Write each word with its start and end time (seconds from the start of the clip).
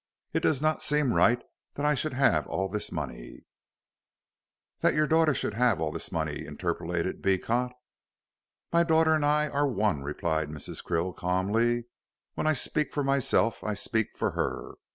It 0.33 0.39
does 0.41 0.63
not 0.63 0.81
seem 0.81 1.13
right 1.13 1.43
that 1.75 1.85
I 1.85 1.93
should 1.93 2.13
have 2.13 2.47
all 2.47 2.67
this 2.67 2.91
money" 2.91 3.45
"That 4.81 4.95
your 4.95 5.05
daughter 5.05 5.35
should 5.35 5.53
have 5.53 5.79
all 5.79 5.91
this 5.91 6.11
money," 6.11 6.43
interpolated 6.43 7.21
Beecot. 7.21 7.71
"My 8.73 8.81
daughter 8.81 9.13
and 9.13 9.23
I 9.23 9.47
are 9.49 9.67
one," 9.67 10.01
replied 10.01 10.49
Mrs. 10.49 10.83
Krill, 10.83 11.15
calmly; 11.15 11.85
"when 12.33 12.47
I 12.47 12.53
speak 12.53 12.95
for 12.95 13.03
myself, 13.03 13.63
I 13.63 13.75
speak 13.75 14.17
for 14.17 14.31
her. 14.31 14.71